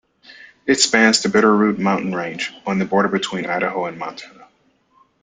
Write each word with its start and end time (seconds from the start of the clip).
It 0.65 0.79
spans 0.79 1.21
the 1.21 1.29
Bitterroot 1.29 1.77
Mountain 1.77 2.15
Range, 2.15 2.51
on 2.65 2.79
the 2.79 2.85
border 2.85 3.07
between 3.09 3.45
Idaho 3.45 3.85
and 3.85 3.99
Montana. 3.99 4.47